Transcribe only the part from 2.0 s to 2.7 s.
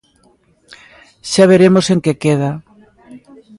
que queda.